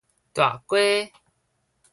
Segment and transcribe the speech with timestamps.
[0.33, 1.13] 大街